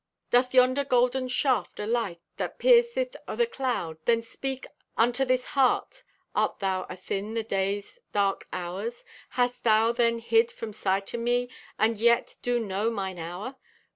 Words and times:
Doth 0.31 0.55
yonder 0.55 0.83
golden 0.83 1.27
shaft 1.27 1.79
o' 1.79 1.85
light 1.85 2.21
That 2.37 2.57
pierceth 2.57 3.15
o' 3.27 3.35
the 3.35 3.45
cloud 3.45 3.99
Then 4.05 4.23
speak 4.23 4.65
unto 4.97 5.23
this 5.23 5.45
heart? 5.53 6.01
Art 6.33 6.57
thou 6.57 6.87
athin 6.89 7.35
the 7.35 7.43
day's 7.43 7.99
dark 8.11 8.47
hours? 8.51 9.05
Hast 9.37 9.63
thou 9.63 9.91
then 9.91 10.17
hid 10.17 10.51
from 10.51 10.73
sight 10.73 11.13
o' 11.13 11.19
me, 11.19 11.51
And 11.77 11.97
yet 11.99 12.37
do 12.41 12.59
know 12.59 12.89
mine 12.89 13.19
hour? 13.19 13.57